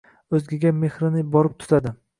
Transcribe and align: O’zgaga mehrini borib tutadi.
O’zgaga 0.37 0.71
mehrini 0.85 1.27
borib 1.37 1.57
tutadi. 1.63 1.99